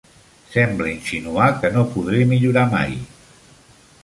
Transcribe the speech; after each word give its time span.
Sembla 0.53 0.89
insinuar 0.93 1.51
que 1.61 1.71
no 1.77 1.85
podré 1.93 2.25
millorar 2.35 2.65
mai. 2.75 3.01